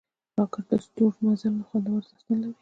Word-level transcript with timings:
راکټ 0.37 0.63
د 0.69 0.71
ستورمزلو 0.85 1.67
خوندور 1.67 2.01
داستان 2.07 2.37
لري 2.41 2.55